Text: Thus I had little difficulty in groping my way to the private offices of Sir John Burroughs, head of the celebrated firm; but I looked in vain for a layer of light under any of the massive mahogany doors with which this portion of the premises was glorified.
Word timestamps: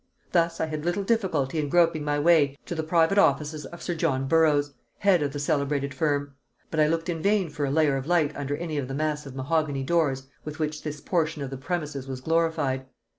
Thus 0.31 0.59
I 0.59 0.65
had 0.65 0.83
little 0.83 1.03
difficulty 1.03 1.59
in 1.59 1.69
groping 1.69 2.03
my 2.03 2.17
way 2.17 2.57
to 2.65 2.73
the 2.73 2.81
private 2.81 3.19
offices 3.19 3.67
of 3.67 3.83
Sir 3.83 3.93
John 3.93 4.25
Burroughs, 4.27 4.73
head 4.97 5.21
of 5.21 5.31
the 5.31 5.37
celebrated 5.37 5.93
firm; 5.93 6.33
but 6.71 6.79
I 6.79 6.87
looked 6.87 7.07
in 7.07 7.21
vain 7.21 7.51
for 7.51 7.65
a 7.65 7.69
layer 7.69 7.97
of 7.97 8.07
light 8.07 8.35
under 8.35 8.55
any 8.57 8.79
of 8.79 8.87
the 8.87 8.95
massive 8.95 9.35
mahogany 9.35 9.83
doors 9.83 10.25
with 10.43 10.57
which 10.57 10.81
this 10.81 11.01
portion 11.01 11.43
of 11.43 11.51
the 11.51 11.57
premises 11.57 12.07
was 12.07 12.19
glorified. 12.19 12.87